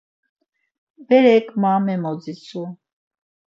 Berek 1.07 1.47
ma 1.61 1.73
memoditsu. 1.85 2.63